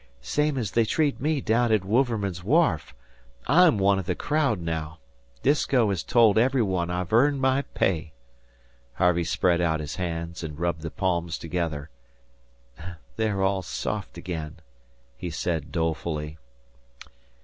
"Same 0.23 0.57
as 0.57 0.71
they 0.71 0.83
treat 0.83 1.21
me 1.21 1.41
down 1.41 1.71
at 1.71 1.85
Wouverman's 1.85 2.43
wharf. 2.43 2.95
I'm 3.45 3.77
one 3.77 3.99
of 3.99 4.07
the 4.07 4.15
crowd 4.15 4.59
now. 4.59 4.97
Disko 5.43 5.89
has 5.89 6.01
told 6.01 6.39
every 6.39 6.63
one 6.63 6.89
I've 6.89 7.13
earned 7.13 7.39
my 7.39 7.61
pay." 7.75 8.11
Harvey 8.93 9.23
spread 9.23 9.61
out 9.61 9.79
his 9.79 9.97
hands 9.97 10.43
and 10.43 10.59
rubbed 10.59 10.81
the 10.81 10.89
palms 10.89 11.37
together. 11.37 11.91
"They're 13.15 13.43
all 13.43 13.61
soft 13.61 14.17
again," 14.17 14.55
he 15.17 15.29
said 15.29 15.71
dolefully. 15.71 16.39